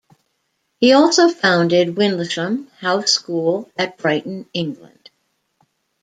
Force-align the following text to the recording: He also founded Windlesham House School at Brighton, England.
He 0.79 0.93
also 0.93 1.29
founded 1.29 1.89
Windlesham 1.89 2.71
House 2.79 3.11
School 3.11 3.71
at 3.77 3.97
Brighton, 3.99 4.47
England. 4.51 5.11